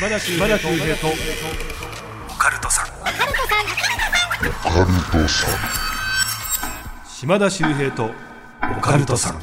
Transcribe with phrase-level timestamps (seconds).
[0.00, 1.08] 島田秀平と。
[1.08, 2.86] オカルトさん。
[7.06, 8.10] 島田秀平と。
[8.78, 9.40] オカルトさん。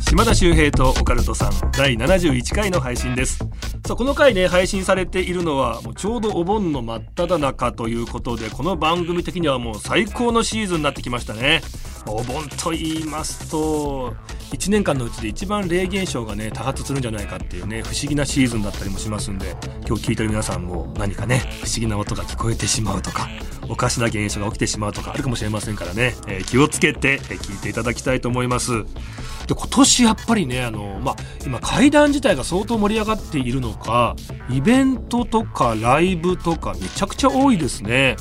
[0.00, 1.52] 島田秀平とオカルトさん。
[1.70, 3.38] 第71回の配信です。
[3.86, 11.62] さあこの回ね配信されているのはもうちょうどお盆の真っ只中ということでこの番組的にはもう最高のシーズンになってきましたね
[12.06, 14.14] お盆と言いますと
[14.52, 19.56] 1年間のうちで一番霊現象がね多発するんじゃないかっていうね不思議なシーズンだったりもしますんで
[19.86, 23.28] 今日聞いてる皆さんも何かね不思議な音が聞こえてしまうとか
[23.68, 28.84] おかしな現象が起きてしまうとかあるかもしれませんからね、えー気をつけて、え聞いていただきたいと思います。
[29.46, 34.14] で今年やっぱりねあの、まあ、今階段自体が相当盛り上がっているのか
[34.50, 38.16] イベントとかライブとかめちゃくちゃ多いですね。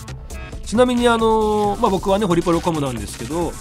[0.72, 3.52] ちなみにあの、まあ、僕はねホリプロコムなんですけど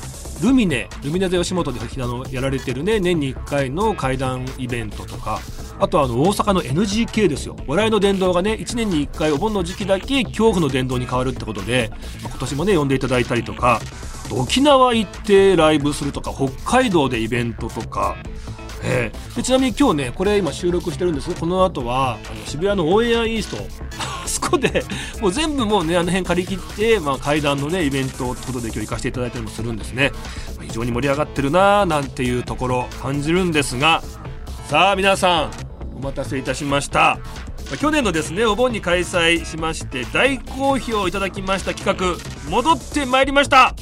[0.44, 5.40] ルミネルミネ座吉本であのやられてるね年に1回の怪談イベントとか
[5.80, 7.56] あとはあの大阪の NGK ですよ。
[7.66, 11.90] 笑いの殿堂がね1年に1回お盆の時期だけ恐怖の殿堂に変わるってことで、
[12.22, 13.80] まあ今年もね呼んでいただいたりとか
[14.30, 18.14] 沖縄行ってライブするとか北海道でイベントとか
[18.84, 24.19] えーでちなみに今日ねこれ今収録してるんですけどこの後はあの渋谷のオンエアイースト。
[24.30, 24.84] そこで
[25.20, 30.10] もう全部もうねあの辺借り切って、まあ、階段のねイベントってことで今日行かせていただいたりもするんですね、
[30.56, 34.02] まあ非常に盛り上がってるなーなんていうところ感じるんですが
[34.68, 35.50] さあ皆さん
[35.96, 37.18] お待たせいたしました。
[37.78, 43.74] 去年のですねお盆に開催しまして大好評いただきました企画戻ってまいりました。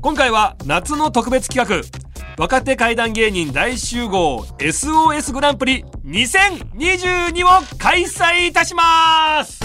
[0.00, 1.99] 今回は夏の特別企画。
[2.40, 9.60] 若手怪談芸人大集合 SOS グランプリ2022を開催いたします。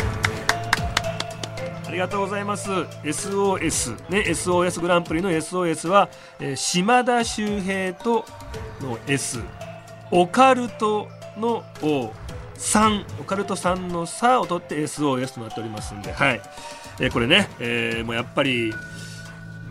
[1.88, 2.70] ありがとうございます。
[2.70, 6.10] SOS ね SOS グランプリの SOS は、
[6.42, 8.26] えー島田秀平と
[8.82, 9.40] の S
[10.12, 12.12] オカルトの O
[12.58, 16.42] 3オカルト3の「さ」を取って SOS となっておりますんではい、
[17.00, 18.74] えーこれね、えーもうやっぱり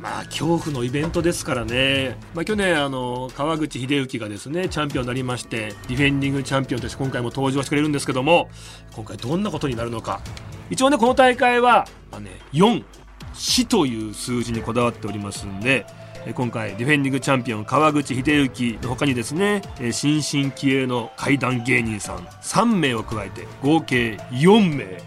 [0.05, 8.51] まあ恐怖のイベントですからね、まあ、去年あの川口秀幸がですねチャンピオンになりましてディフェンディングチャンピオンとして今回も登場してくれるんですけども
[8.95, 10.21] 今回どんなことになるのか。
[10.69, 12.85] 一応ねこの大会は、まあね、4
[13.33, 15.87] 死という数字にこだわっておりますんで
[16.35, 25.03] 今回ディフェンディングチャンピオン川口秀幸の他にですね新進気鋭の怪談芸人さん3名を加えて合計4名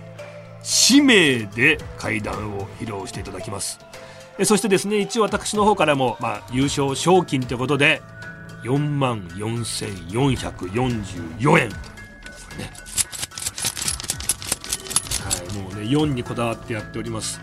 [0.61, 3.79] 氏名で怪談を披露していただきます。
[4.45, 8.01] そしてですね一応私の方からも、まあ、優勝賞金ということで
[8.63, 11.69] 4万4444円。
[11.69, 11.75] ね。
[15.23, 17.41] はいもうね4にこだわってやっております。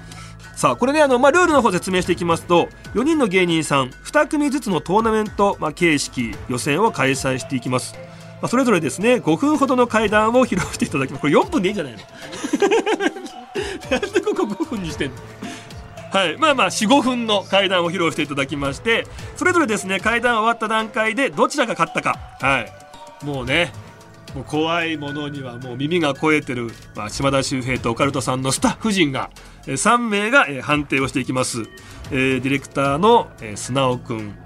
[0.54, 7.94] さあこれねあの、まあ、ルールの方説明していきますと4人の芸人さん2組ずつのトーナメント、まあ、形式予選を開催していきます、
[8.40, 11.22] まあ、それぞれですね5分ほどの会談を披露していただきます。
[11.22, 11.98] これ4分でいいんじゃないの？
[13.90, 15.16] なんでここ5分にしてんの？
[16.14, 19.04] はい、まあまあ45分の会談を披露していただきまして
[19.34, 22.16] それぞれですね会談終わった段階でどちらが勝ったか。
[22.40, 22.72] はい。
[23.26, 23.72] もうね
[24.32, 29.30] もう怖いものにはもう耳が肥えてる、まあ、島田秀平とオカルトさんのスタッフ陣が
[29.66, 31.62] 3名が判定をしていきます、
[32.12, 34.38] えーディレクターのえー砂尾くん。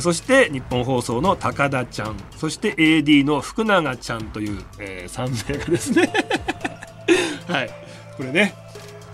[0.00, 2.16] そして日本放送の高田ちゃん。
[2.36, 6.12] そして AD の福永ちゃんという、え3名がですね。
[7.46, 7.70] はい。
[8.16, 8.65] これね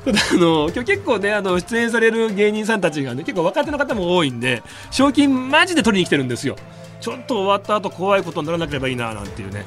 [0.07, 6.57] あの今日結構ねあの出演される芸人さんたちがね結構若手の方も多いんで賞金マジで取りに来てるんですよ。
[7.01, 9.67] ちょっと終わった後怖いことにならなければいいななんていうね。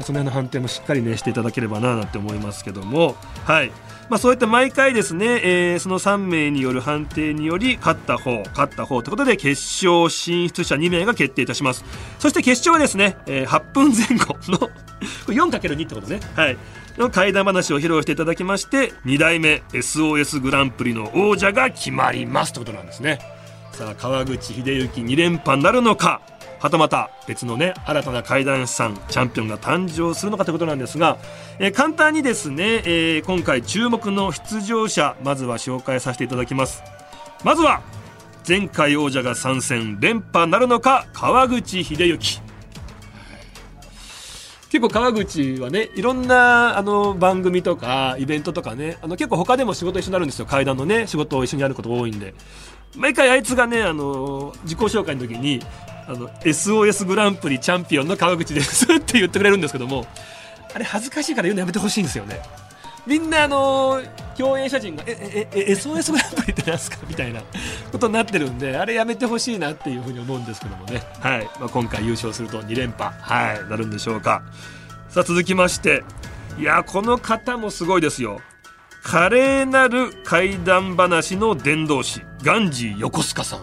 [0.00, 3.16] その辺の判定もしっかりねしていただければななんて思いますけども。
[3.44, 3.72] はい。
[4.10, 5.40] まあ、そうやって毎回ですね、
[5.72, 11.84] えーその3名による判定により勝った方勝った方ということで決勝進出者2名が決定いたします。
[12.18, 14.68] そして決勝はですね、えー8分前後のこ
[15.28, 16.20] れ 4×2 ってことね。
[16.36, 16.56] はい。
[16.98, 23.18] の怪談話を披露していただきまして2代目 SOS グランプリの王者が決まりますということなんですね。
[23.72, 26.22] さあ川口秀幸2連覇なるのか
[26.60, 31.18] はたまた別のね新たな怪談師さんチャンピオンが誕生するのかということなんですが、
[31.58, 36.82] えー簡単にですね、えー今回注目の出場者まずは紹介させていただきます。
[37.42, 37.82] まずは
[38.46, 42.43] 前回王者が参戦連覇なるのか川口秀幸。
[44.74, 50.46] 結構川口はねいろんなあの番組とかイベントとかねあの結構他でも仕事一緒になるんですよ。
[50.46, 52.34] 階段のね仕事を一緒にやることが多いんで。
[52.96, 55.60] 毎回あいつがねあの自己紹介の時に
[56.08, 60.08] あの SOS グランプリチャンピオンの川口ですって言ってくれるんですけども
[60.74, 62.42] あれ恥ずかしいから言うのやめてほしいんですよね。
[63.06, 64.00] みんなあの
[64.36, 67.42] 共演者陣が「えええ SOS グランプリってなんすか?」みたいな
[67.92, 71.48] ことになってるんであれやめてほしいなっていうふうに思うんですけどもね、はい。
[71.60, 74.42] まあ、今回優勝すると2連覇、はい、なるんでしょうか。
[75.08, 76.02] さあ続きまして。
[76.58, 78.40] いやこの方もすごいですよ。
[79.02, 82.22] 華麗なる怪談話の伝道師。
[82.42, 83.60] ガンジー横須賀さん。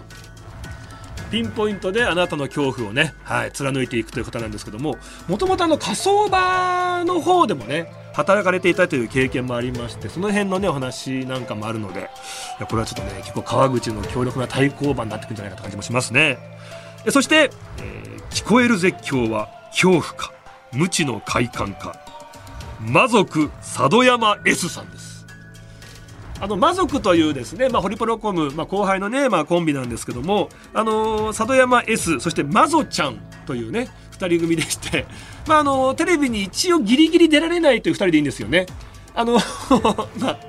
[1.32, 4.98] ピンポイントであなたの恐怖をね、はい、貫いていくという方なんですけども
[5.30, 12.04] もともと火葬場の方でもね働かれていたという経験もありましてその辺のねお話なんかもあるのでい
[12.60, 16.38] やこれはちょっとね結構川口の強力な対抗馬になってくるんじゃないかと感じもしますね。
[17.10, 17.50] そして、
[17.80, 20.34] えー、聞こえる絶叫は恐怖か
[20.72, 22.00] 無知の快感か
[22.80, 25.12] 魔族佐渡山 S さんです。
[26.40, 33.90] あの魔族というですね、まあ、ホリプロコム、まあ、後輩のね、まあ、コンビなんですけども、あのー、佐渡山 S そして魔族ちゃんというね
[34.26, 35.06] 2人組でして、
[35.48, 38.66] まああの、テレビに一応ギリギリ出られないという2人でいいんですよね。
[39.14, 39.34] あの
[40.20, 40.40] まあ、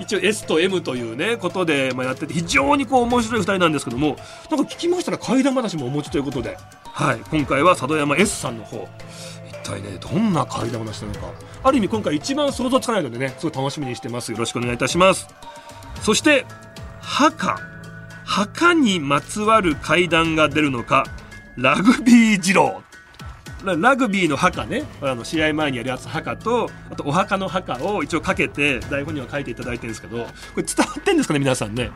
[0.00, 4.16] 一応 S と M というねことで、まあ、やってて非常にこう面白い2人なんですけども
[4.50, 8.88] なんか聞きましたら怪談話もお持ちということで、はい、今回は佐渡山 S さんの方。
[9.48, 11.32] 一体ねどんな怪談話なのか。
[11.62, 14.32] ある意味今回一番想像つかないのでねすごい楽しみにしてます。
[14.32, 15.28] よろしくお願いいたします。
[16.02, 16.44] そして
[17.00, 17.56] 墓。
[18.24, 21.04] 墓にまつわる怪談が出るのか
[21.56, 22.82] ラグビー二郎。
[23.64, 24.84] ラグビーの墓ね。
[25.00, 31.90] あの試合前にやるやつ墓とあとお墓の墓を一応かけて台本には書いていただいてるんですけどこれ伝わってんですかね皆さんね。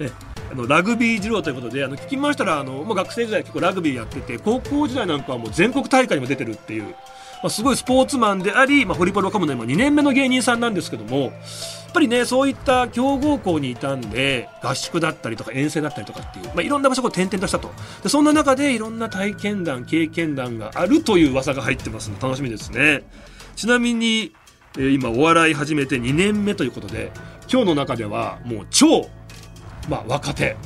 [0.00, 0.10] え
[0.50, 6.94] あのラグビー二郎ということであの聞きましたらあのもう学生時代結構ラグビーやってて高校時代なんかはもう全国大会にも出てるっていう
[7.42, 11.32] まあ、すごいスポーツマンであり、まあ、ホリプロカムの今2年目の芸人さんなんですけども
[11.92, 17.70] ぱりねそういった強豪校にいたんで合宿だったりとか遠征だったりとかっていう、まあ、いろんな場所を転々としたと。
[18.02, 23.02] でそんな中でいろんな体験談経験談があるという噂が入ってますので楽しみですね。
[23.56, 24.32] ちなみに、
[24.76, 27.12] えー、今お笑い始めて2年目ということで
[27.50, 29.08] 今日の中ではもう超、
[29.88, 30.56] まあ、若手。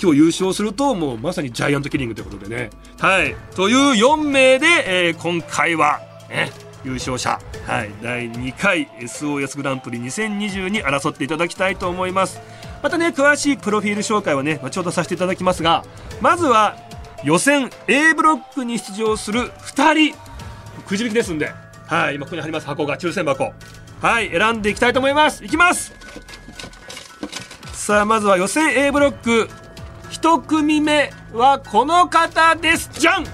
[0.00, 2.70] 今日優勝するともうまさにジャイアントキリングということでね。
[2.98, 3.34] はい。
[3.56, 6.00] という4名で、えー、今回は、
[6.30, 6.50] ね、
[6.84, 12.40] 優勝者、はい、第2回 SOS グランプリ2020に争っていただきたいと思います。
[12.82, 15.84] またね詳しいプロフィール紹介はね後ほどさせていただきますが
[16.20, 16.76] まずは
[17.22, 20.18] 予選 A ブロックに出場する2人。
[20.86, 21.52] くじ引きですんで、
[21.86, 22.66] はい、今ここに貼ります。
[22.66, 23.52] 箱が抽選箱。
[24.00, 24.30] はい。
[24.30, 25.44] 選んでいきたいと思います。
[25.44, 25.92] いきます。
[27.72, 29.48] さあまずは予選 A ブロック。
[30.10, 32.90] 1組目はこの方です。
[32.92, 33.28] じゃんおっ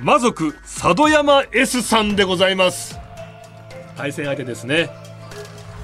[0.00, 2.96] 魔族佐渡山 S さんでございます。
[3.96, 4.90] 対戦相手ですね。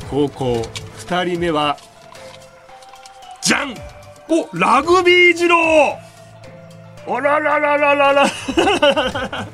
[0.09, 0.63] 高校
[0.99, 1.77] 2人目は
[3.43, 3.75] じゃん
[4.29, 5.99] おラグビー二郎。
[7.07, 8.27] あらららららら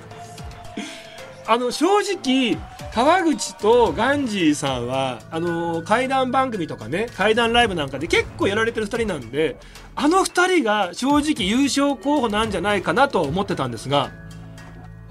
[1.47, 2.59] あの正直
[2.95, 9.57] 川口とガンジーさんはあのー、怪談番組とかね怪談ライブなんかで結構やられてる2人なんで
[9.97, 14.11] あの2人が正直優勝候補なんじゃないかなと思ってたんですが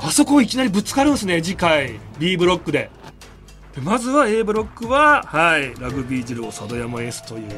[0.01, 1.99] あそこいきなりぶつかるんですね次回。
[2.19, 2.89] B ブロックで。
[3.81, 7.51] まずは A ブロックは、はい、ラグビー二郎佐渡山 S という。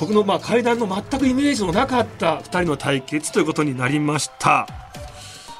[0.00, 4.66] 僕のまあ階段の全くイメージのなかった2人の対決ということになりました。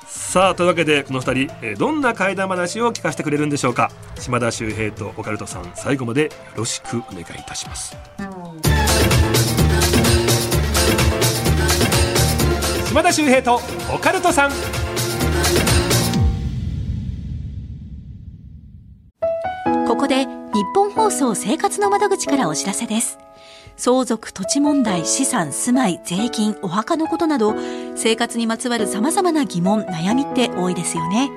[0.06, 3.90] さあというわけでこの2人、えー、どんな怪談話を聞かせてくれるんでしょうか。
[4.18, 7.96] 島田秀平とオカルトさん最後までよろしくお願いいたします。
[12.88, 13.60] 島田秀平と
[13.94, 14.83] オカルトさん。
[20.54, 23.18] 日本放送生活の窓口からお知らせです
[23.76, 27.56] 相続、土地問題、資産、住まい、税金、お墓のことなど、
[27.96, 31.28] 生活にまつわる様々な疑問、悩みって多いですよね。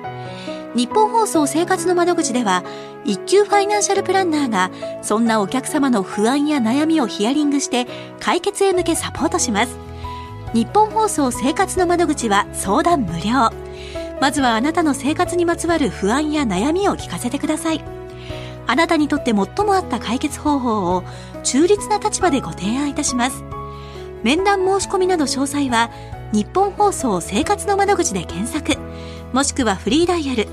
[0.76, 2.62] 日本放送生活の窓口では、
[3.04, 4.70] 一級ファイナンシャルプランナーが、
[5.02, 7.88] そんなお客様の不安や悩みをヒアリングして、
[8.20, 9.76] 解決へ向けサポートします。
[10.54, 13.50] 日本放送生活の窓口は相談無料。
[14.20, 17.97] まずはあなたの生活にまつわる不安や悩みを聞かせてください。
[18.68, 21.02] あなたにとって最も合った解決方法を
[21.42, 23.42] 中立な立場でご提案いたします。
[24.22, 25.90] 面談申し込みなど詳細は、
[26.32, 28.76] 日本放送生活の窓口で検索、
[29.32, 30.46] もしくはフリーダイヤル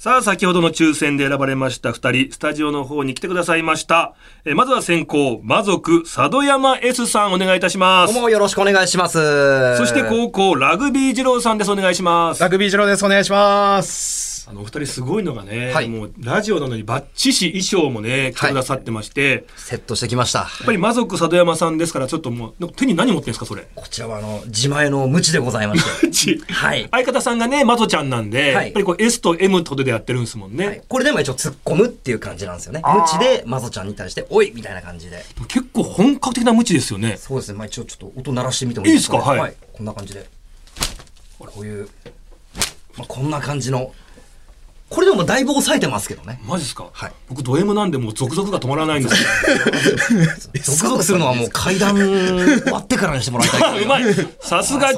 [0.00, 4.14] さあ、先ほどの抽選で選ばれました二人、スタジオの方に来てくださいました。
[4.46, 8.14] えまずは先行、魔族、佐渡山 S さんお願いいたします。
[8.14, 9.76] どうもよろしくお願いします。
[9.76, 11.70] そして高校、ラグビー二郎さんです。
[11.70, 12.40] お願いします。
[12.40, 13.04] ラグビー二郎です。
[13.04, 14.29] お願いします。
[14.48, 14.52] あ。
[14.52, 20.40] のお二人すごいのがね、はいもうラジオなのにバッチシ衣装もね着てくださってまして、セットしてきました。
[20.40, 23.66] やっぱり魔族佐渡山さんですからちょっともう手に何持ってんですかそれ？
[23.74, 26.10] こちらはあの、自前の無知でございまして。
[26.10, 26.88] ちはい。
[26.90, 32.82] 相方さんがねマトちゃんなんで、はいやっぱりこう S と M とでやってるんですもんね、はいこれでも一応突っ込むっていう感じなんですよね。
[32.84, 35.24] 無知で、マゾちゃんに対して、おいみたいな感じで。
[35.48, 37.58] 結構本格的な無知ですよねそうですね。
[37.58, 39.42] まあ一応ちょっと音鳴らしてみてもいいですか、ね、いいですか？
[39.42, 40.26] はいこんな感じで。
[41.38, 41.88] こういう、
[42.98, 43.92] まあ、こんな感じの。
[45.20, 46.40] もだいぶ抑えてますけどね。
[46.46, 49.28] マジですか、はい僕ド M なんでもう続々が止まらないんですよ
[50.76, 53.82] 続々するのはもう階段終わってからにしてもらいたい。
[53.84, 54.02] うまい
[54.40, 54.92] さすが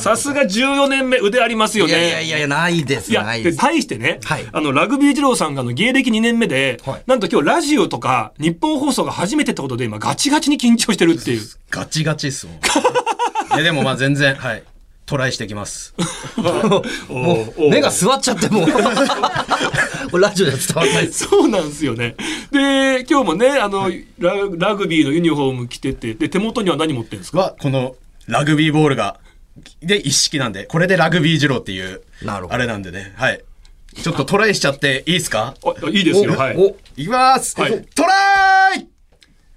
[0.00, 3.10] さすが14年目腕ありますよいねやいやいやいや、ないです。
[3.10, 3.24] いや。
[3.56, 12.56] 対してね、はいあのラグビー二郎さんがあの芸歴2年目で、はいなんと今日ラジオとか日本放送が初めてってことで今ガチガチに緊張してるっていうガチガチっすもん。
[12.56, 12.58] い
[13.58, 14.62] やでもまあ全然、はい。
[15.06, 15.94] トライしてきます。
[17.08, 18.68] もう、目が座っちゃってもう、
[20.18, 21.12] ラジオでは伝わらない。
[21.12, 22.16] そうなんですよね。
[22.50, 27.38] で、今日もね、あの、ララグビーのユニフォーム着てて、で、手元には何持ってるんですか？
[27.38, 27.94] は、この
[28.26, 29.18] ラグビーボールが、
[29.80, 32.02] で一式なんで、これでラグビー二郎っていう、
[32.48, 33.14] あれなんでね。
[33.16, 33.42] はい。
[34.02, 35.54] ちょっとトライしちゃっていいですか？
[35.64, 36.32] あいいですよ。
[36.36, 36.56] はい。
[36.56, 38.86] お、いきます、はいトライ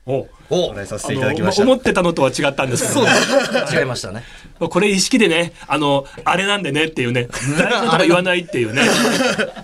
[0.05, 1.63] おおトライさせていただきました。
[1.63, 3.75] 思ってたのとは違ったんですけど、そうです。
[3.77, 4.23] 違いましたね。
[4.67, 8.81] これ意識でね、あの、あれなんでねっていうね、 誰のとか言わないっていうね、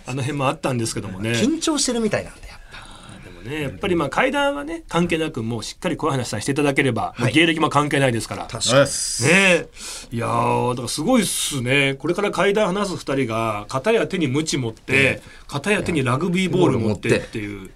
[0.05, 1.31] あの辺もあったんですけどもね。
[1.31, 3.29] 緊張してるみたいなんで、やっぱ。
[3.29, 8.45] でもね、やっぱりまあ階段はね、関係なく、もうしっかりこういう話させていただければ、もう芸歴も関係ないですから。
[8.45, 8.87] 確かに。
[8.87, 9.23] す。
[9.23, 9.67] ねえ。
[10.11, 11.95] いやー、だからすごいっすね。
[11.95, 17.69] これから階段話す二人が、片や手に鞭持って、片や手にラグビーボール持ってっていう。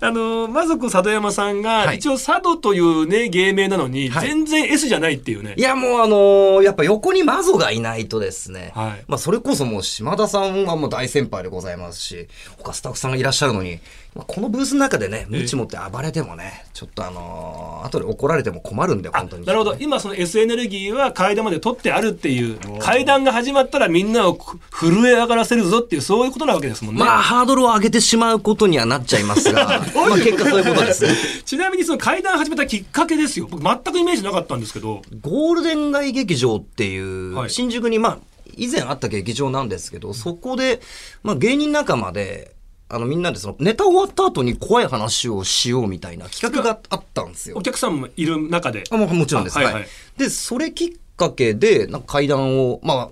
[0.00, 5.54] あのー、魔族佐渡山さんが、はい一応佐渡というね、芸名なのに、はい全然 S じゃないっていうね。
[5.56, 8.72] いや、もうあのーやっぱ横にマゾがいないとですね。
[8.74, 12.28] はいまあ、それこそもう島田さんはもう大先輩でございますし、
[12.58, 13.78] 他スタッフさんがいらっしゃるのに、
[14.14, 19.46] まあ、このブースの中でね、ムチ持って暴れてもね、ちょっとあのー後で怒られても困るんで、あ本当に。
[19.46, 19.76] なるほど。
[19.80, 24.38] 今その S エネルギーは階段まで取ってあるっていう、階段が始まったらみんなを
[24.70, 27.00] 震え上がらせるぞっていう、そういうことなわけですもんね。
[27.00, 31.14] まあ、ハードルを上げてしまうことにはなっちゃいますが、 まあ、結果そういうことですね。
[31.44, 33.48] ちなみにその階段始めたきっかけですよ。
[33.50, 35.02] 僕全くイメージなかったんですけど。
[35.22, 38.18] ゴールデン街劇場っていう、はい新宿にまあ、
[38.56, 40.80] 以前あった劇場なんですけど、そこで、
[41.22, 42.52] まあ芸人仲間で、
[42.92, 47.62] あのみんなでそのネタ終わった後に怖い話をしようみたいな企画があったんですよお。
[47.62, 48.84] 客さんもいる中で。
[48.90, 49.56] あもうもちろんです。
[49.56, 53.10] はいははいで、それきっかけで、なんか階段を、まあ、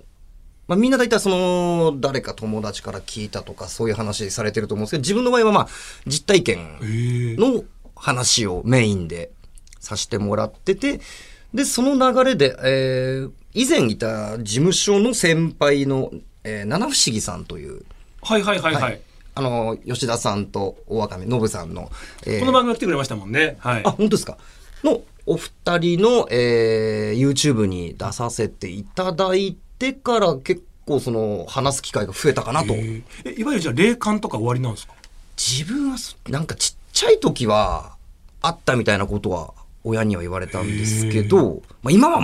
[0.68, 5.68] まあ、みんな大体その、誰か友達から聞いたとか、そういう話されてると思うんですけど、自分の場合はまあ、
[6.06, 6.78] 実体験
[7.38, 7.64] の
[7.96, 9.30] 話をメインで
[9.80, 11.00] させてもらってて、
[11.54, 16.12] で、その流れで、えー以前いた事務所の先輩の、
[16.44, 17.82] えー七不思議さんという、
[18.22, 19.00] はいはいはいはい。
[19.34, 21.90] あの、吉田さんと大若めノブさんの、
[22.26, 23.56] えーこの番組が来てくれましたもんね。
[23.60, 23.82] はい。
[23.84, 24.38] あ、本当ですか？
[24.82, 32.74] の、お二人の、えー YouTube に出させていただいてから結構その、話す機会が増えたかなと。
[32.74, 33.02] え
[33.36, 34.94] いわゆるじゃあ霊感とか終わりなんですか？
[35.36, 37.96] 自分はそ、なんかちっちゃい時は、
[38.42, 42.20] あったみたいなことは、親には言われたんですけど、まあ今は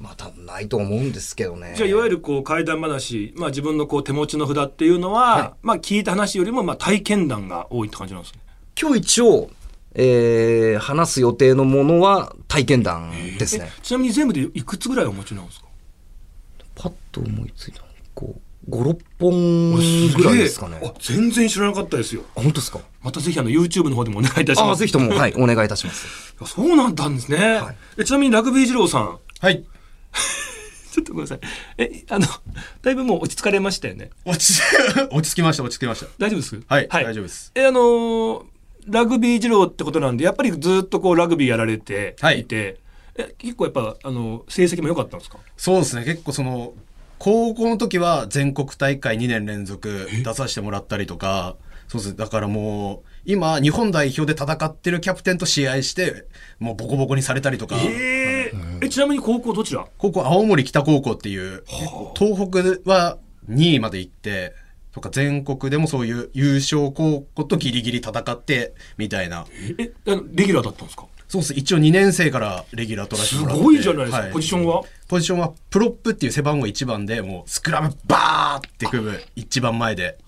[0.00, 1.74] ま、またないと思うんですけどね。
[1.76, 8.40] じゃあいわゆるこう怪談話、まあ自分のこう手持ちの札っていうのは、はいまあ聞いた話よりもまあ体験談が多いって感じなんですね。
[8.80, 9.50] 今日一応、
[9.94, 13.70] えー話す予定のものは体験談ですね。
[13.78, 15.66] えちなみに全部でいくつぐらいお持ちなんですか？
[16.74, 18.34] パッと思いついたのこ
[18.68, 19.74] う、5、6本
[20.16, 20.78] ぐらいですかね。
[20.84, 22.22] あ全然知らなかったですよ。
[22.36, 22.80] あ本当ですか？
[23.02, 24.70] またぜひあの YouTube の方でもお願いいたします。
[24.72, 26.34] あぜひとも、はい、お願いいたします。
[26.44, 29.64] そうなんだんですね、はいえちなみにラグビー二郎さん、はい。
[30.92, 31.40] ちょっとごめんなさい。
[31.78, 32.26] え、あの、
[32.82, 34.10] だいぶもう落ち着かれましたよね。
[34.24, 34.62] 落ち、
[35.10, 36.06] 落ち着きました、落ち着きました。
[36.18, 36.60] 大丈夫です？
[36.66, 37.52] はい大丈夫です。
[37.54, 38.42] え、あのー
[38.88, 42.44] ラグビー二郎ってことなんで、やっぱりずっとこうラグビーやられてい。
[42.44, 42.76] て、
[43.16, 45.38] え結構やっぱ、あの、成績も良かったんですか？
[45.56, 46.72] そうですね、結構その、
[47.18, 51.56] 高校の時は全国大会2年連続出させてもらったりとか、
[51.88, 52.10] そうです。
[52.12, 56.26] ね、だからもう、今、日本代表で戦ってるキャプテンと試合して、
[56.60, 58.25] もうボコボコにされたりとか、えー
[58.82, 59.86] え、ちなみに高校どちら？
[59.98, 61.64] 高校、青森北高校っていう、
[62.16, 64.54] 東北は2位まで行って、
[64.92, 69.46] とか全国でもそういう優勝高校とギリギリ戦って、みたいな。
[69.78, 71.06] え、あのレギュラーだったんですか？
[71.28, 71.54] そうです。
[71.54, 73.64] 一応2年生からレギュラー取らせすてもらって。
[73.64, 74.18] ごいじゃないですか。
[74.26, 74.82] はポジションは？
[75.08, 80.18] ポジションはプロップっていう背番号1番で、もうスクラムバーって組む、一番前で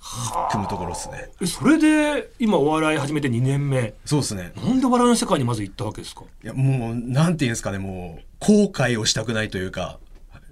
[0.51, 1.31] 組むところですね。
[1.41, 3.95] え、それで今お笑い始めて2年目？
[4.05, 4.53] そうですね。
[4.57, 6.23] なんで笑いの世界にまず行ったわけですか？
[6.43, 9.99] いや、もう、なんていうんですかね、もう、後悔をしたくないというか、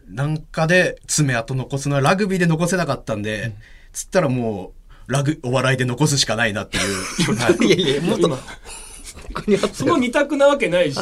[0.09, 3.53] なんかで爪痕残すのはラグビーで残せなかったんで、
[3.93, 4.73] つったらも
[5.09, 7.35] う、ラグ、お笑いで残すしかないなっていう。
[7.37, 8.29] はいいやいや、もっと、
[9.47, 11.00] にその二択なわけないし、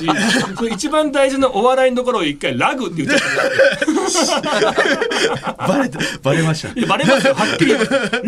[0.56, 5.66] その一番大事なお笑いのところを一回ラグって言っちゃった。
[5.66, 7.74] バレた、バレましたバレますよ、はっきり。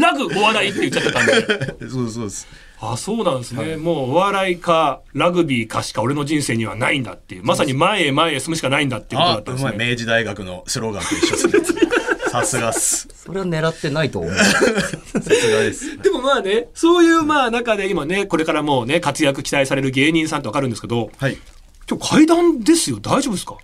[0.00, 1.88] ラグお笑いって言っちゃってたんで。
[1.90, 2.46] そうそうです。
[2.78, 3.76] あ、そうなんですね。
[3.76, 7.44] もうお笑いか、ラグビーかしか俺の人生にはないんだっていう。
[7.44, 9.78] まさに前へ前へ進むしかないんだっていうことだあっ、たんですうまい。
[9.78, 9.90] ね。
[9.90, 11.80] 明治大学のスローガンと一緒ですね。
[12.40, 13.08] さすがっす。
[13.14, 14.32] それは狙ってないと思う。
[14.32, 15.98] さすがです。
[15.98, 21.38] でもまあね、そういうまあ中で今ね、これからもうね、活躍期待される芸人さんってわかるんですけど、はい。
[21.88, 22.98] 今日階段ですよ。
[23.00, 23.56] 大丈夫ですか？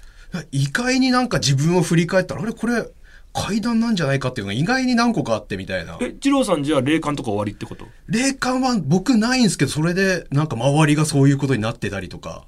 [0.50, 2.86] 意外になんか自分を振り返ったら、あれこれ
[3.34, 5.98] 階段なんじゃないかっていうのが意外に何個かあってみたいな。
[6.00, 7.86] え、二郎さんじゃあ霊感とか終わりってこと？
[8.06, 12.44] 霊感は僕ないんですけど、それでなんか周りがそういうことになってたりとか。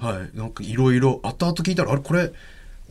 [0.00, 0.36] はい。
[0.36, 2.32] なんかいろいろ後々聞いたら、あれこれ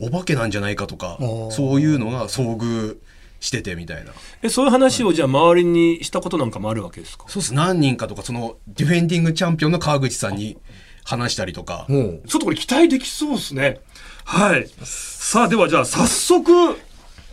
[0.00, 1.18] お化けなんじゃないかとか、
[1.50, 2.96] そういうのが遭遇
[3.40, 4.12] しててみたいな。
[4.42, 7.24] え、そういう話をじゃあ周りにしたことなんかもあるわけですか？
[7.28, 7.54] そうっす。
[7.54, 10.58] 何人かとか、そのディフェンディングチャンピオンの川口さんに
[11.04, 11.86] 話したりとか。
[11.88, 13.80] もう、ちょっとこれ期待できそうですね。
[14.24, 14.68] はい。
[14.82, 16.50] さあ、ではじゃあ早速、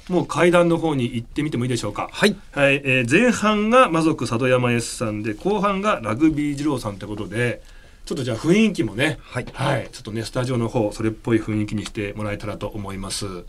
[0.08, 2.10] もう階段の方に行ってみてもいいでしょうか？
[2.12, 2.36] はい。
[2.52, 7.64] はい、えー前半が魔族佐渡山 S さんで、後半がラグビー二郎さんってことで、
[8.06, 9.54] ちょっとじゃあ雰囲気もね、はいちょ
[10.00, 13.46] っとね、スタジオの方、それっぽい雰囲気にしてもらえたらと思います。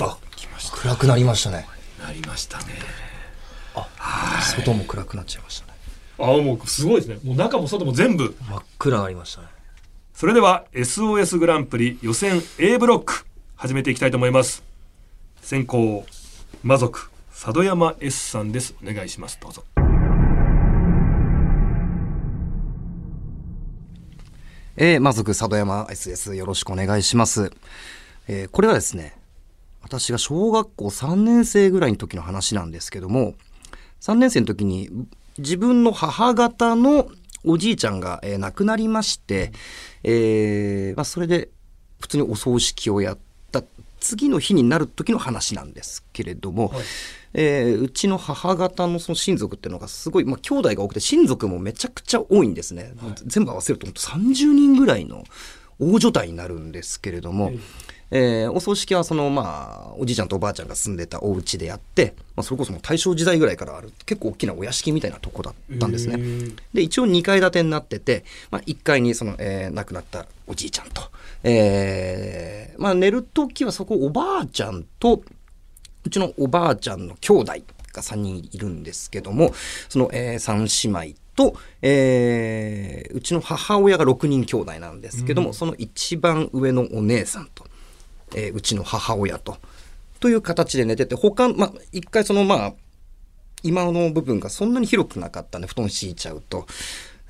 [0.00, 0.18] あ、
[0.72, 1.66] 暗くなりましたね。
[2.00, 2.64] なりましたね。
[4.54, 5.72] 外も暗くなっちゃいましたね。
[6.18, 7.18] あ、もうすごいですね。
[7.24, 8.36] もう中も外も全部。
[8.48, 9.48] 真っ暗になりましたね。
[10.16, 14.64] それでは SOS グランプリ予選 A ブロック始めていきたいと思います
[15.42, 16.06] 先行
[16.62, 19.62] 魔族佐渡山 S さんですお願いしますどうぞ
[24.78, 27.50] えー、まずく佐渡山 SS よろしくお願いします。
[28.28, 29.16] えーこれはですね、
[29.80, 33.36] 私が小学校3年生ぐらいの時の話なんですけども、
[34.02, 34.90] 3年生の時に
[35.38, 37.08] 自分の母方の
[37.42, 39.50] おじいちゃんが、えー亡くなりまして、
[40.02, 41.48] えーまあ、それで
[41.98, 43.25] 普通にお葬式をやって
[44.00, 46.72] 次の日になる時の話なんですけれども、
[47.34, 52.94] えーうちの母方のその親族っていうのがすごい、まあ、兄弟が多くて親族もめちゃくちゃ多いんですね、
[53.26, 55.24] 全部合わせると本当30人ぐらいの
[55.78, 57.52] 大所帯になるんですけれども、
[58.10, 66.16] えーお葬式はそのまあおじいちゃんとおばあちゃんが住んでたお家でやって、まあ、それこそ大正時代ぐらいからある結構大きなお屋敷みたいなとこだったんですね。
[66.72, 71.02] で一応2階建てになってて、まあ、1階にその、えー亡くなったおじいちゃんと、
[71.42, 75.22] えーまあ、寝る時はそこおばあちゃんと
[76.04, 77.52] うちのおばあちゃんの兄弟
[77.92, 79.52] が3人いるんですけども
[79.88, 87.66] その、え3姉妹と、えーうちの母親が6人兄弟なんですけども、その一番上のお姉さんと、
[88.34, 89.56] えーうちの母親と
[90.20, 92.74] という形で寝てて他まあ一回そのまあ
[93.62, 96.66] 今の部分がそんなに広くなかったんで布団敷いちゃうと、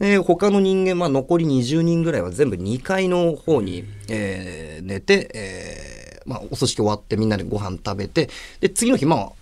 [0.00, 8.28] えー他の人間、まあ、残り20人ぐらいは全部2階の方に、えー寝て、えーまあ、お葬式終わってみんなでご飯食べて
[8.60, 9.32] で次の日まあ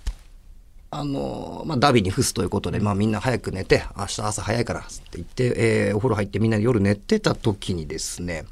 [0.97, 8.45] あのまあ、ダビに付すということで、まあ、みんな早く寝て明日朝早いからって言って、えーお風呂入ってみんなで夜寝てた時にですね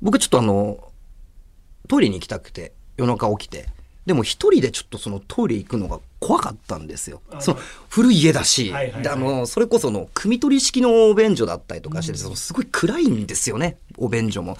[0.00, 0.78] 僕ちょっとあの
[1.88, 3.66] トイレに行きたくて夜中起きて
[4.06, 7.22] でも一人でちょっとそのトイレ行くのが怖かったんですよ。
[7.38, 14.56] その古い家だし、はいはいはいであのそれこその汲み取り式のお便所だったりとかしてて、そのすごい暗いんですよねお便所も。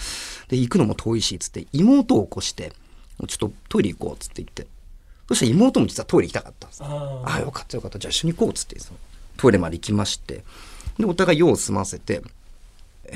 [0.49, 4.67] で行くのも遠いしっつって妹を起こしてちょっとトイレ行こうっつって言って
[5.29, 6.83] そしたら妹も実はトイレ行きたかったんです。
[6.85, 8.99] あああよかったよかったじゃあ一緒に行こうっつってその
[9.37, 10.45] トイレまで行きまして
[10.99, 12.23] でお互い用を済ませて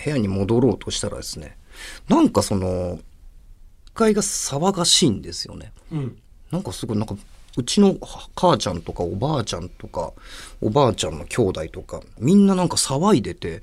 [0.05, 1.57] 部屋に戻ろうとしたらですね
[2.09, 3.01] なんかその1
[3.95, 5.73] 階が騒がしいんですよね。
[5.93, 6.19] うん
[6.51, 7.17] なんかすごいなんか
[7.57, 7.97] うちの
[8.35, 10.13] 母ちゃんとかおばあちゃんとか
[10.61, 13.61] おばあちゃんの兄弟とかみんななんか騒いでて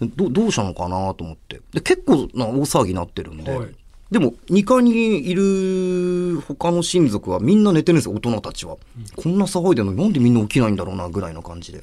[0.00, 1.60] どどうしたのかなと思って。
[1.72, 3.68] で結構な大騒ぎになってるんで、はい。
[4.10, 8.78] でも2階にいる他の親族はみんな寝てるんですよ大人たちは、
[9.16, 11.82] こんな騒いでるのになんでみんな起きないんだろうなぐらいの感じで。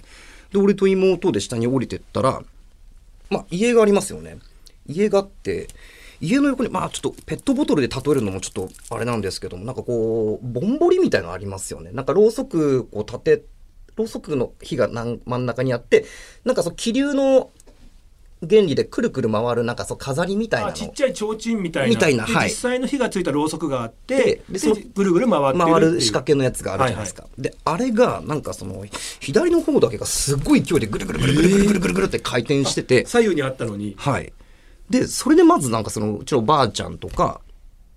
[0.52, 2.42] で俺と妹で下に降りてったら
[3.30, 4.38] まあ、家がありますよね。
[4.88, 5.68] 家があって、
[6.26, 11.92] 家の横に、まあちょっとペットボトルで例えるのもちょっとあれなんですけども、なんかこう、ぼんぼりみたいなのありますよね。
[11.92, 13.44] なんかろうそくこう立て、
[13.96, 16.06] ろうそくの火がなん真ん中にあって、
[16.44, 17.52] なんかそう気流の
[18.48, 20.74] 原理でくるくる回るなんかそう飾りみたいな。
[20.74, 27.28] ちっちゃい提灯みたいなみたいなはいで実際の火がついたろうそくがあってでそのぐるぐる回って回る仕掛けのやつがあるじゃないですか。
[27.38, 28.86] で、あれが、なんかその、
[29.20, 34.34] 左の方だけがすごい勢いでぐるぐるぐるぐるぐるぐるぐるぐるって回転してて、左右にあったのにはい。
[34.90, 37.42] で、それでまずなんかその、うちのばあちゃんとか、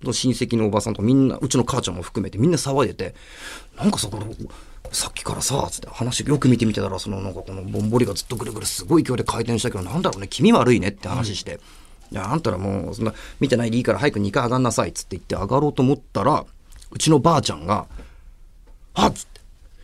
[0.03, 3.14] の親戚のおばさんとかみんな、うちの母ちゃんも含めてみんな騒いでて、
[3.77, 4.27] なんかそこの、
[4.92, 11.61] さっきからさ、つって話よく見てみてたら、そのなんかこのぼんぼりがずっとぐるぐるすごい勢いで回転したけど、なんだろうね、気味悪いねって話して。
[12.11, 16.46] いや、あんたらもう、そんな、見てないでいいから早く2階上がんなさい、つって言って上がろうと思ったら、
[16.90, 17.87] うちのばあちゃんが、
[18.94, 19.38] あっつって、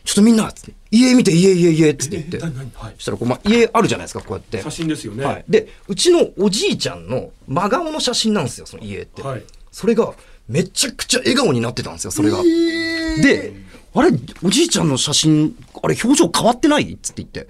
[0.05, 2.37] ちょっとみんな、つって、家見て、家、家、家、つって言って。
[2.39, 2.93] はい。
[2.95, 4.61] そしたらこう、まあ、家あるじゃないですか、こうやって。
[4.61, 5.25] 写真ですよね。
[5.25, 9.43] はい、でうちのおじいちゃんの真顔の写真なんですよその家って、はい。
[9.71, 10.13] それが
[10.47, 13.53] めちゃくちゃ笑顔になってたんですよそれが、で
[13.95, 14.11] あれ
[14.43, 17.47] おじいちゃんの写真あれ表情変わってないっつって言って。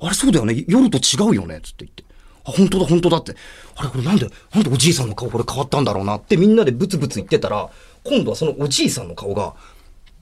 [0.00, 2.04] あれそうだよね夜と違うよねっつって言って。
[2.46, 3.34] あ本当だ本当だって。
[3.76, 7.68] あれこれなんでなんでおじいさんの顔これ変わったんだろうなってみんなでブツブツ言ってたら
[8.04, 9.54] 今度はそのおじいさんの顔が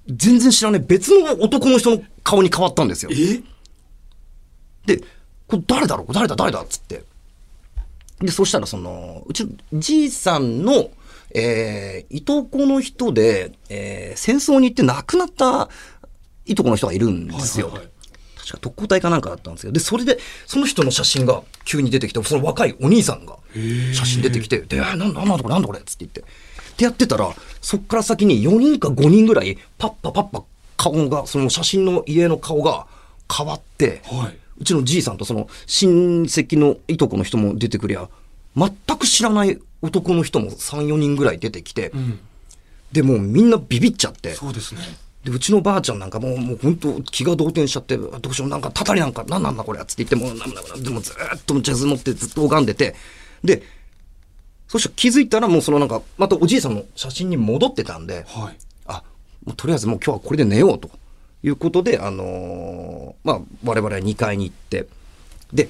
[0.08, 3.10] 全然知らない別の男の人の顔に変わったんですよ。
[3.12, 3.42] え？
[4.86, 5.02] で、
[5.46, 6.12] これ誰だろう？
[6.12, 6.36] 誰だ？
[6.36, 6.62] 誰だ？
[6.62, 7.02] っつって。
[8.20, 10.90] で、そしたらその、うちのじいさんの、
[11.34, 15.68] えー、いとこの人で、えー、戦争に行って亡くなった
[16.46, 17.66] いとこの人がいるんですよ。
[17.66, 17.92] はいはいはい。
[18.36, 23.38] 確か特攻隊かなんかだったんですけど、で、それで、その人の写真が急に出てきて、その若いお兄さんが
[23.92, 25.80] 写真出てきて、で、えーなんだ、なんだこれ、なんだこれ？
[25.80, 26.24] っつって言って。
[26.76, 30.44] ってやってたら、そっから先に4人か5人ぐらい、パッパパッパ
[30.76, 32.86] 顔が、その写真の家の顔が
[33.34, 34.38] 変わって、はい。
[34.58, 38.08] うちのじいさんとその親戚のいとこの人も出てくりゃ、
[38.54, 42.18] 全く知らない男の人も3、4人ぐらい出てきて、ん。
[42.92, 44.80] で、もうみんなビビっちゃって、そうですね。
[45.24, 52.94] で、うちのばあちゃんなんかもう、もう本当気が動転しちゃって、どうしよう、なんか、たたりなんか、なんなんだこれ、つって言って、もう、なんだでもずーっとジャズ持ってずっと拝んでて、
[53.42, 53.62] で、
[54.78, 58.56] そしたら気づいたらもうそのなんか、またおじいさんの写真に戻ってたんで、はい。
[58.86, 59.02] あ、
[59.44, 60.90] もうとりあえずもう今日はこれで寝ようと
[61.42, 64.86] いうことで、あのーまあ、我々は2階に行って、
[65.52, 65.68] で、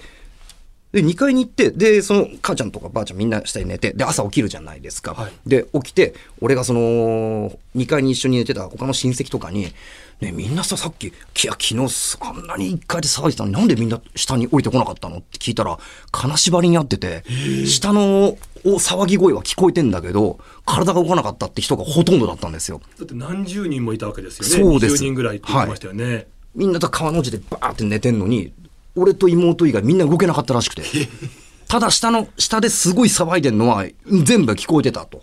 [0.97, 5.13] で、2階に行って、で、その母ちゃんとかばあちゃんみんな下に寝て、で、朝起きるじゃないですか。
[5.13, 9.75] はいで、起きて、俺がその、2階に一緒に寝てた他の親戚とかに、
[10.23, 11.13] ね、みんなさ、さっき、い
[11.45, 15.79] や、昨日あんなに1階で騒いでたのになんでみんな下に降りてこなかったのって聞いたら、
[16.11, 17.25] 金縛りにあってて、
[17.67, 22.81] 下のお騒ぎ声は聞こえてんだけど、体が動かなかったって人がほとんどだったんですよ。
[22.99, 24.71] だって何十人もいたわけですよね。
[24.71, 26.29] そうです20人ぐらいって言ってましたよね。
[26.55, 28.55] みんなと川の字でバーって寝てんのに、
[28.97, 30.83] 俺と妹以外みんな動けなかったらしくて。
[31.69, 35.23] ただ下の、下ですごい騒いでんのは全部聞こえてたと。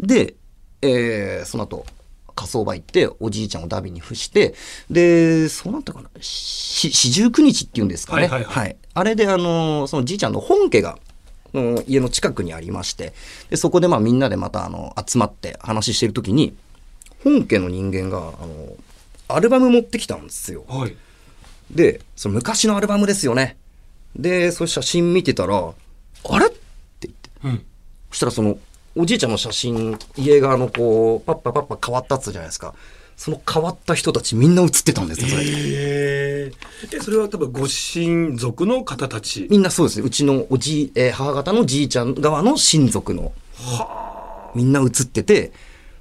[0.00, 0.34] で、
[0.82, 1.86] えー、その後、
[2.34, 4.54] 火葬場行って、おじいちゃんをダビに付して、
[4.90, 8.22] で、そうなったかな、し四十九日っていうんですかね。
[8.22, 10.98] はいはいはいあれで、あの、そのじいちゃんの本家が、
[11.52, 13.12] うん家の近くにありまして、
[13.48, 16.56] で、そこでまあみんなでまたあの集まって話してるときに、
[17.22, 18.76] 本家の人間が、あの、
[19.28, 20.64] アルバム持ってきたんですよ。
[20.68, 20.96] はい。
[21.70, 23.56] で、その昔のアルバムですよね。
[24.16, 25.56] で、その写真見てたら、
[26.30, 26.46] あれ？
[26.46, 26.56] って
[27.02, 27.30] 言って。
[27.44, 27.64] うん。
[28.10, 28.58] そしたらその、
[28.96, 32.74] おじいちゃんの写真、家側のこう、パッパパッパ変わったっつうじゃないですか。
[33.16, 35.42] その変わった人たちみんな写ってたんですよ、それ。
[35.44, 39.48] えー、えそれは多分ご親族の方たち？
[39.50, 40.06] みんなそうですね。
[40.06, 43.32] うちのおじい、えー母方のじいちゃん側の親族の。
[44.54, 45.52] みんな写ってて、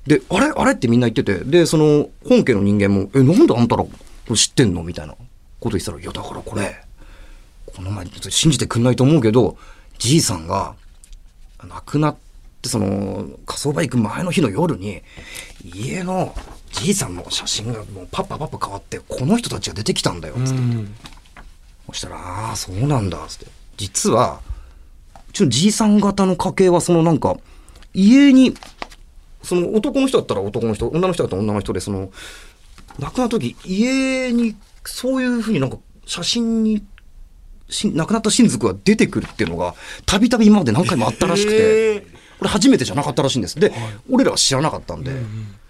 [0.06, 0.52] で、あれ？
[0.56, 0.74] あれ？
[0.74, 3.84] ってみんな言ってて、で、その、本家の人間も、え、なんであんたら
[4.36, 4.84] 知ってんの？
[4.84, 5.16] みたいな
[5.68, 6.76] こと言ってたら、いや、だからこれ、
[7.76, 9.58] この前、信じてくんないと思うけど、
[10.00, 10.76] じいさんが、
[11.68, 12.16] 亡くなっ
[12.62, 15.02] て、その、火葬場行く前の日の夜に、
[15.64, 16.36] 家の
[16.72, 20.54] じいさんの写真がもうパッパパッパ変わって、この人たちが出てきたんだよ、つって。
[20.54, 20.96] うん。
[21.88, 23.48] そしたら、ああ、そうなんだ、つって。
[23.78, 24.42] 実は、
[25.30, 27.38] うちのじいさん方の家系は、そのなんか、
[27.94, 28.56] 家に、
[29.44, 32.12] その男の人だったら男の人、女の人だったら女の人で、その、
[33.00, 34.56] 亡くなった時、家に、
[34.88, 36.84] そういうふうになんか、写真に、
[37.70, 43.60] し亡くなった親族が出てくるっていうのが、たびたび今まで何回もあったらしくへてー、これ初めてじゃなかったらしいんです。
[43.60, 43.74] で、
[44.10, 45.16] 俺らは知らなかったんで、い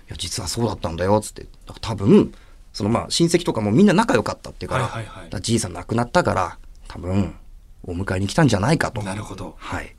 [0.09, 1.47] や、実はそうだったんだよ、つって。
[1.81, 2.33] 多分、
[2.73, 7.35] そのまあ、親戚とかもみんな仲良かったっていうから、はいはいはいじいさん亡くなったから、多分、
[7.83, 9.01] お迎えに来たんじゃないかと。
[9.01, 9.95] なるほどはい。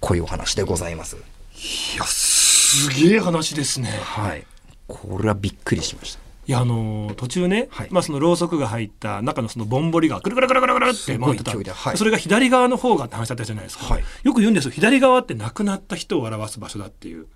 [0.00, 1.16] こういうお話でございます。
[1.16, 3.90] いや、すげえ話ですね。
[4.02, 4.44] はい。
[4.88, 6.25] これはびっくりしました。
[6.46, 7.88] いやあのー途中ね、はい。
[7.90, 11.96] まあそのろうそくが入った中のそのぼんぼりがぐるぐるぐるぐるぐるって回ってたはい。
[11.96, 14.04] それが左側の方がって話だったじゃないですか、はい。
[14.22, 14.70] よく言うんですよ。
[14.70, 17.26] 左側って亡くなった人を表す場所だっていう。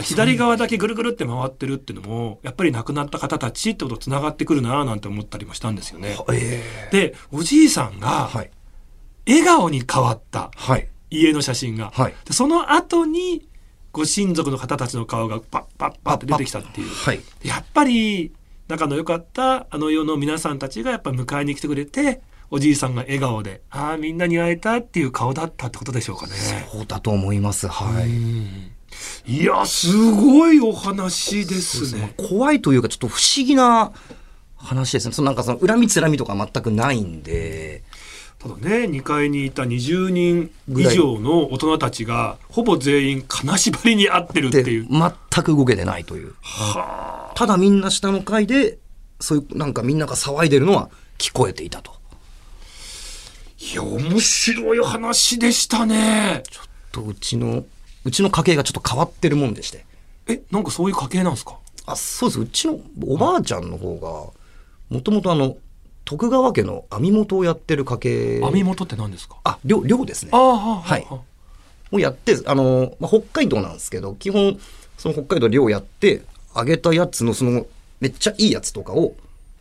[0.00, 6.16] 左側だけぐるぐるって回ってるっていうのもやっぱり亡くなった方たちってこととつながってくるななんて思ったりもしたんですよね。
[6.32, 8.50] えでおじいさんがはい。
[9.26, 10.50] 笑顔に変わった。
[10.56, 10.88] はい。
[11.10, 12.14] 家の写真が、はい。
[12.24, 13.46] でその後に
[13.92, 16.88] ご親族の方たちの顔がパッパッパッって出てきたっていう。
[16.88, 17.20] はい。
[17.44, 18.32] やっぱり
[18.72, 26.32] 仲の良かったあの世の皆さんたちがやっぱ迎えに来てくれておじいさんが笑顔でああみんなに会えたっていう顔だったってことでしょうかね。
[26.72, 27.68] そうだと思います。
[27.68, 28.00] は
[29.26, 29.30] い。
[29.30, 32.14] いやすごいお話ですね。
[32.16, 33.92] 怖いというか、ちょっと不思議な
[34.56, 35.12] 話ですね。
[35.12, 37.82] そのなんかその恨みつらみとか全くないんで、
[38.38, 44.88] ただね2階にいた20人以上の大人たちがほぼ全員金縛りに遭ってるってでいう。
[44.90, 46.34] 全く動けてないという。
[47.34, 48.78] ただみんな下の階で、
[49.20, 51.92] そういうなんかみんなが騒いでるのは聞こえていたと。
[53.58, 56.42] いや面白い話でしたね。
[56.90, 57.64] とうちの、
[58.04, 59.84] うちの家系がちょっと変わってるもんでして。
[60.26, 61.58] えなんかそういう家系なんですか？
[61.86, 62.40] あ、そうです。
[62.40, 65.56] うちのおばあちゃんの方が、もともとあの、
[66.04, 68.40] 徳川家の網元をやってる家系。
[68.42, 69.36] 網元って何ですか？
[69.44, 70.30] あ、漁、漁ですね。
[70.32, 71.06] ああははい
[71.94, 74.58] をやって、あの、まあ、北海道なんですけど、基本、
[74.96, 76.22] その北海道漁やって、
[76.56, 77.66] 揚げたやつのその、
[78.00, 79.14] めっちゃいいやつとかを、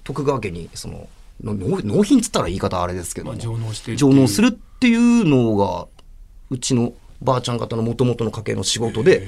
[0.03, 1.07] 徳川家に、その、
[1.43, 5.87] の納納品っつったら言い方あれですけども、まあ上納して上納するっていうのが、
[6.49, 9.27] うちのばあちゃん方の元々の家系の仕事で、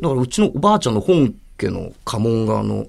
[0.00, 2.86] だからうちのおばあちゃんの本家の家紋が、あの、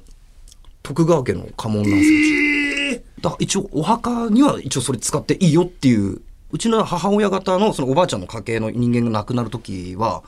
[0.83, 2.19] 徳川家の家紋なんですよ。
[2.19, 10.23] うちだから一応お墓には一応それ使っていいよっていう、うちの母親方のそのおばあちゃんの家系の人間が亡くなる時は、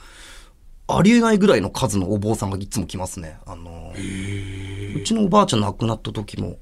[0.88, 3.38] ありえないぐらいの数のお坊さんがいつも来ますね。
[3.46, 6.58] あの、うちのおばあちゃん亡くなった時も、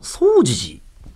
[0.00, 1.10] 総持寺、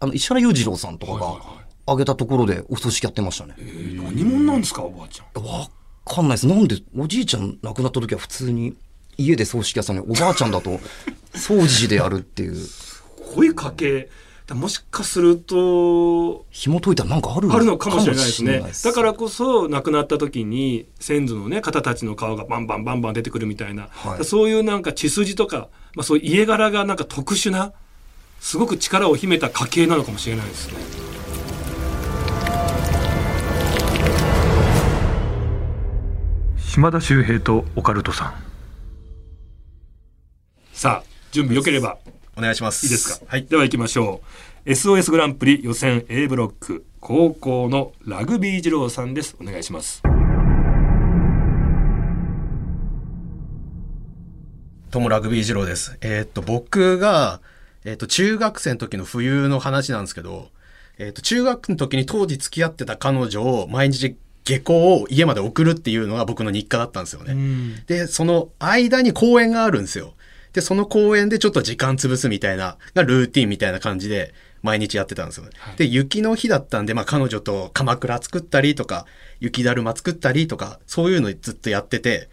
[0.00, 1.40] あの、石原裕次郎さんとかが
[1.86, 3.54] あげたところでお葬式やってましたね。
[3.58, 5.42] えー何者なんですかおばあちゃん。
[5.44, 5.68] わ
[6.04, 6.46] かんないです。
[6.46, 8.76] なんで、おじいちゃん亡くなった時は普通に
[9.16, 10.78] 家で葬式屋さんにおばあちゃんだと
[11.34, 13.02] 総持寺でやるっていう、す
[13.34, 14.10] ごい家系。
[14.52, 18.58] だもしかすると紐解いたらなんかあるあるのかもしれないですね。
[18.58, 24.24] かもしれだからこそ亡くなった時に先祖のね方たちの顔がバンバンバンバン出てくるみたいな、はい。
[24.24, 27.72] そういうなんか血筋とか、まあ、そういう家柄がなんか特殊な
[28.40, 30.74] すごく力を秘めた家系なのかもしれないですね。
[36.58, 38.34] 島田秀平とオカルトさん。
[40.72, 41.96] さあ準備よければ
[42.36, 42.86] お願いします。
[42.86, 43.44] いいですか、はい。
[43.44, 44.20] では行きましょ
[44.66, 50.02] う SOS グランプリ予選 A ブロック高校のラグビー二郎さんですお願いします
[54.92, 55.96] ともラグビー二郎です。
[56.02, 57.40] えーっと、僕が、
[57.84, 60.50] えーっと、中学生の時の冬の話なんですけど、
[60.98, 67.82] えーっと、中学の時に当時付き合ってた彼女を毎日下校を家まで送るっていうのが僕の日課だったんですよね。
[67.86, 70.12] で、その間に公園があるんですよ。
[70.52, 75.50] で、その公園でちょっと時間潰すみたいな、がルーティンみたいな感じで、毎日やってたんですよね。
[75.76, 79.06] で、雪の日だったんで、まあ彼女と鎌倉作ったりとか、
[79.40, 82.28] 雪だるま作ったりとか、そういうのずっとやってて、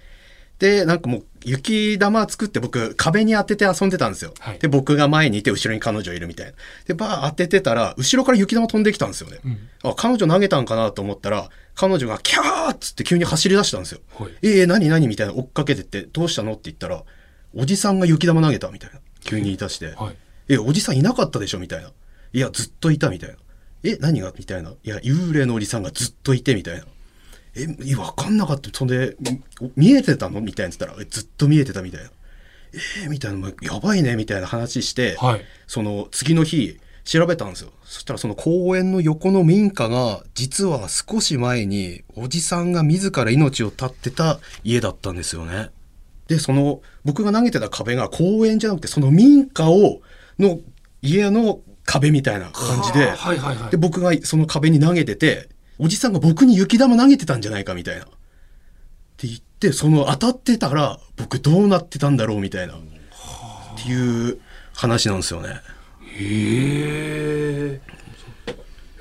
[0.60, 4.34] で、なんかもう雪玉作って僕壁に当てて遊んでたんですよ。
[4.39, 6.51] はいで、僕が前にいて後ろに彼女いるみたいな。
[6.86, 9.39] で、バー当ててたら、後ろから雪玉飛んできたんですよね。
[9.84, 14.01] あ、彼女投げたんかなと思ったら、彼女がキャーっつって急に走り出したんですよ。
[14.17, 17.03] はいええ何何みたいな追っかけてって、どうしたのって言ったら、
[17.55, 18.99] おじさんが雪玉投げたみたいな。
[19.21, 19.93] 急に言い出して。
[19.95, 20.15] はい
[20.51, 21.91] え、おじさんいなかったでしょみたいな。
[22.33, 23.35] いや、ずっといたみたいな。
[23.83, 24.71] え、何がみたいな。
[24.71, 26.85] いや、幽霊のおじさんがずっといてみたいな。
[27.55, 28.71] え、わかんなかった。
[28.73, 30.41] そんで、み見えてたの？
[30.41, 32.09] みたいな言ったら、えずっと見えてたみたいな。
[32.73, 37.71] えーみたいな、やばいね、みたいな話して、はいその次の日、調べたんですよ。
[37.83, 45.69] そしたらその公園の横の民家が、実は少し前に、おじさんが自ら命を絶ってた家だったんですよね。
[46.29, 50.01] で、その、僕が投げてた壁が公園じゃなくて、その民家を、
[50.37, 50.59] の
[51.01, 58.05] 家の壁みたいな感じで、はいはいはいで、僕がその壁に投げてて、おじさんが僕に雪玉投げてたんじゃないかみたいな。
[58.05, 58.07] っ
[59.17, 62.75] て言って、その当たってたら、僕どうなってたんだろうみたいな。
[62.75, 62.77] っ
[63.83, 64.39] ていう
[64.73, 65.61] 話なんですよね。
[66.15, 67.81] へえ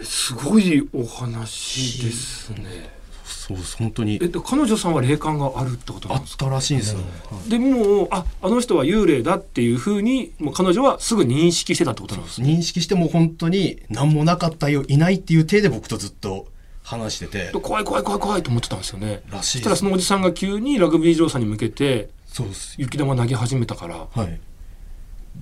[0.02, 2.97] すごいお話ですね
[3.28, 4.28] そう、本当にえ。
[4.28, 6.46] で彼女さんは霊感があるってことあなんですか？
[6.46, 7.00] ったらしいんですよ。
[7.48, 16.46] でもうああの人は幽霊だっていうふうにもう彼女はすぐ認識してたってことなんですね認識しても本当に何もなかったよ、いないっていう体で僕とずっと
[16.82, 17.50] 話してて。
[17.52, 22.74] 怖い怖い怖い怖いと思ってたんですよねらしいそしたらそのおじさんが急にラグビー場さんに向けてそうです。
[22.78, 24.40] 雪玉投げ始めたからはい。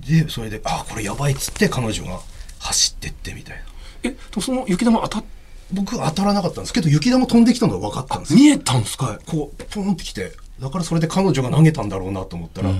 [0.09, 2.21] で、それで、あ、これやばいっつって彼女が
[2.59, 3.63] 走ってってみたいな。
[4.03, 5.25] えでもその雪玉当たっ
[5.73, 8.39] 僕当たらなかったんですけど、雪玉飛んできたのが分かったんですよ。
[8.39, 9.19] 見えたんですか、はい。
[9.27, 12.75] こう、ポンってきて、だからそれで彼女が投げたんだろうなと思ったら、い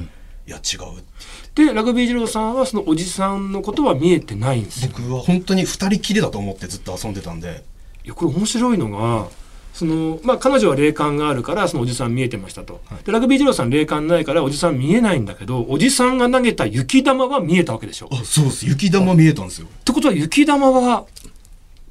[0.47, 1.03] や、違うっ
[1.55, 1.67] て。
[1.67, 7.65] でラグビー二郎さんはそのおじさんのことは見えてないんですよ僕は本当に二人きりだと思ってずっと遊んでたんで、
[8.05, 9.29] いやこれ面白いのが
[9.73, 18.67] その、まあ、彼女は霊感があるからそのおじさん見えてましたと、でラグビー二郎さん霊感ないからおじさん見えないんだけどおじさんが投げた雪玉は見えたわけでしょあ、そうです。
[18.67, 19.67] 雪玉見えたんですよ。
[19.67, 21.07] ってことは雪玉は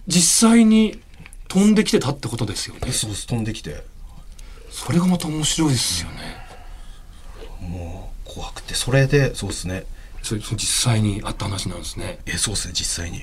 [0.08, 1.00] 実際に
[1.48, 2.92] 飛んできてたってことですよね。
[2.92, 3.28] そうです。
[3.28, 3.84] 飛んできて、
[4.70, 6.38] それがまた面白いですよね。
[7.62, 9.86] もう怖くて、それで、そうですね。
[10.22, 12.20] それ実際にあった話なんですね。
[12.26, 13.22] えそうですね実際に。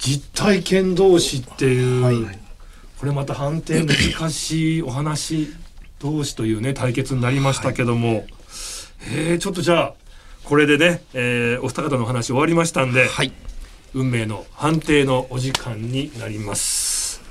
[0.00, 2.38] 実体験同士っていう、はい
[2.98, 5.52] これまた判定難しいお話
[5.98, 8.24] 同士というね対決になりましたけども、
[9.12, 9.94] えーちょっとじゃあ
[10.44, 13.32] これでね、えーお二方の話終わりましたんで、はい
[13.94, 17.22] 運命の判定のお時間になります。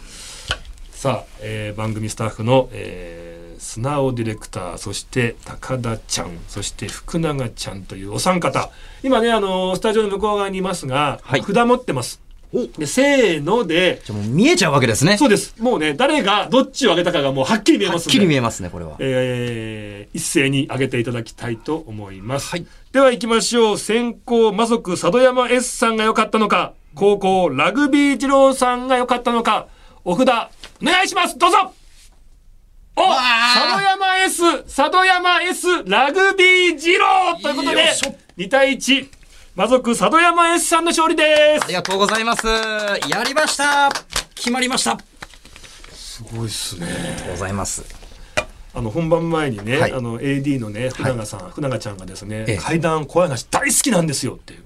[0.92, 8.72] さあ、えー番組スタッフの、えー素直ディレクターそして高田ちゃんそして福永ちゃんというお三方。
[9.04, 11.44] 今ねあのスタジオの向こう側にいますが、はい。
[11.44, 12.20] 札持ってます。
[12.32, 12.33] お
[12.78, 14.02] でせーので。
[14.06, 15.18] じゃあもう見えちゃうわけですね。
[15.18, 15.56] そうです。
[15.60, 18.12] もうね誰がどっちを上げたかがもうはっきり見えはますんで。
[18.12, 18.96] っきり見えますねこれは。
[19.00, 22.50] えー一斉に上げていただきたいと思います。
[22.50, 22.68] はい。
[22.92, 23.78] では行きましょう。
[23.80, 29.68] 先行魔族佐渡山 S さんが良かったのか、高校ラグビー二郎さんが良かったのか、
[30.06, 31.38] お札お願いします。
[31.40, 31.74] どうぞ。
[32.96, 39.08] お佐渡山 S、佐渡山 S ラグビー二郎ということでよいしょ、2対1、
[39.56, 41.66] 魔族佐渡山 S さんの勝利です。
[41.66, 41.74] あり。
[41.76, 42.48] がとうございます。
[42.48, 43.92] やりました。
[44.34, 44.94] 決まりました。
[44.94, 46.88] ありすごいっすね。
[46.88, 47.86] がとうございます。
[48.74, 49.94] あの本番前にね、はい。
[49.94, 52.58] あの AD のね福永さん、福永ちゃんがですね、ええ。
[52.58, 54.64] 階段怖い話大好きなんですよっていう。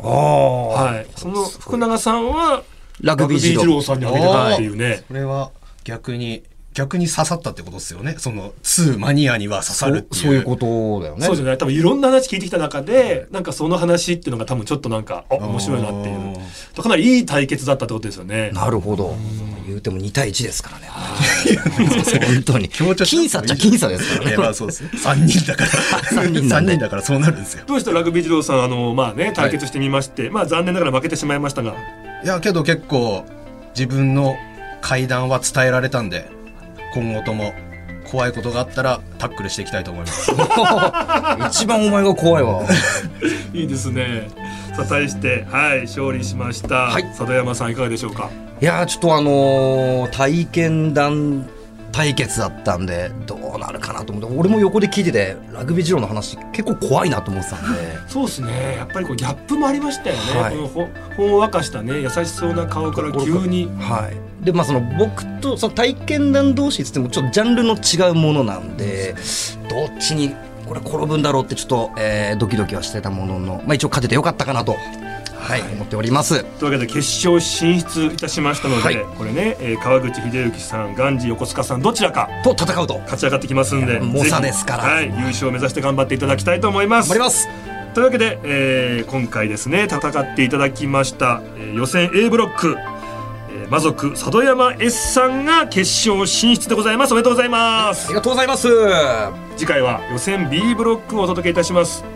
[0.00, 2.62] ああはい、その福永さんは
[3.00, 5.02] ラグビー二郎さんにあげてたっていうね。
[5.08, 5.50] これは
[5.84, 6.42] 逆に
[6.76, 8.16] 逆に刺さったってことですよね。
[8.18, 10.22] その2マニアには刺さるっていう。
[10.24, 11.24] そういうことだよね。
[11.24, 16.82] そうじゃない多分いろんな話聞いてきた中で、なんかその話っていうのが多分ちょっとなんかあ面白いなっていう。
[16.82, 18.50] かなりいい対決だったってことですよね。
[18.52, 19.16] なるほど。
[19.66, 20.90] 言うても2対1ですからね。
[22.26, 22.68] 本当に。
[22.68, 24.82] 僅差っちゃ僅差ですからねまあそうです。
[24.82, 25.70] ね3人だから。
[26.12, 27.64] 三人三人だからそうなるんですよ。
[27.66, 27.92] どうした？
[27.92, 31.72] ラグビー二郎さんあのまあね対決してみまして、まあ残念ながら負けてしまいましたが。
[32.22, 33.24] いやけど結構
[33.74, 34.36] 自分の
[34.82, 36.35] 階段は伝えられたんで
[37.00, 37.52] 今後とも
[38.10, 40.30] 怖いことがあったらタックルしていきたいと思います
[41.62, 42.62] 一番お前が怖いわ
[43.52, 44.28] いいですね。
[44.76, 48.30] さあ対してはい勝利しました、はい佐渡山さんいかがでしょうか？
[48.60, 51.46] いやーちょっとあのー体験談
[51.96, 57.96] 対決だったんでどうなるかなと思って俺も横で聞いててラグビー二郎の話結構怖いなと思ってたんで。
[58.06, 58.76] そうですね。
[58.76, 60.54] やっぱりこうギャップもありましたよね、はい。
[60.54, 63.70] このほほんわかしたね優しそうな顔から急に。
[63.80, 64.44] はい。
[64.44, 69.14] でまあその僕とその体験談同士っつってもちょっとジャンルの違うものなんで
[69.70, 70.34] どっちに
[70.66, 74.76] これ転ぶんだろうってちょっと、えードキドキはしてたものの、まあ、一応勝ててよかったかなと、
[75.46, 75.62] はい。
[75.62, 76.44] 思っております。
[76.58, 78.96] というわけで決勝進出いたしましたので、はい。
[79.16, 82.98] これね、えー川口秀幸さんガジ横須賀さんどちらかと戦うと。
[83.00, 84.84] 勝ち上がってきますんで猛者ですから。
[84.84, 87.08] はい、優勝を目指して頑張っていただきたいと思います。
[87.08, 87.48] 頑張ります。
[87.94, 97.12] というわけで、えー今回ですね戦っていただきました、えー予選 A ブロック、えー魔族佐渡山 S さんが決勝進出でございます。
[97.12, 98.06] おめでとうございます。
[98.06, 98.68] ありがとうございます。
[99.56, 102.15] 次回は予選 B ブロックをお届けいたします、えー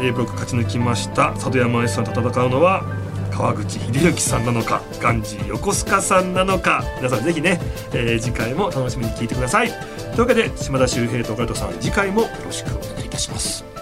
[0.00, 1.34] A ブロック勝ち抜きました。
[1.36, 2.84] 里山 S さんと戦うのは
[3.30, 6.82] 川口秀幸さんなのかガンジー横須賀さんなのか。
[6.96, 7.60] 皆さんぜひね、
[7.92, 9.68] えー次回も楽しみに聞いてください。
[9.68, 9.78] とい
[10.16, 13.77] うわけで島田秀平と岡田さん次回もよろしくお願いいたします。